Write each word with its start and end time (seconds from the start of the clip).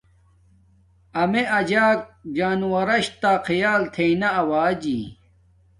امیے 1.21 1.43
اجک 1.57 1.99
جانورواش 2.35 3.05
تہ 3.21 3.31
خیال 3.45 3.81
تھݵ 3.93 4.11
نا 4.21 4.29
اوجی 4.39 4.99